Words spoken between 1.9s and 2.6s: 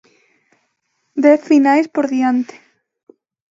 por diante.